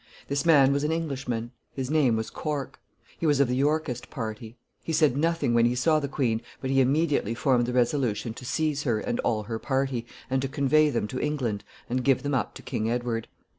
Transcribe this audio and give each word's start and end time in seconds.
This 0.29 0.47
man 0.47 0.73
was 0.73 0.83
an 0.83 0.91
Englishman. 0.91 1.51
His 1.75 1.91
name 1.91 2.15
was 2.15 2.31
Cork. 2.31 2.81
He 3.19 3.27
was 3.27 3.39
of 3.39 3.47
the 3.47 3.55
Yorkist 3.55 4.09
party. 4.09 4.57
He 4.83 4.93
said 4.93 5.15
nothing 5.15 5.53
when 5.53 5.67
he 5.67 5.75
saw 5.75 5.99
the 5.99 6.07
queen, 6.07 6.41
but 6.59 6.71
he 6.71 6.81
immediately 6.81 7.35
formed 7.35 7.67
the 7.67 7.73
resolution 7.73 8.33
to 8.33 8.43
seize 8.43 8.81
her 8.81 8.99
and 8.99 9.19
all 9.19 9.43
her 9.43 9.59
party, 9.59 10.07
and 10.27 10.41
to 10.41 10.47
convey 10.47 10.89
them 10.89 11.07
to 11.09 11.21
England 11.21 11.63
and 11.87 12.03
give 12.03 12.23
them 12.23 12.33
up 12.33 12.55
to 12.55 12.63
King 12.63 12.89
Edward. 12.89 13.27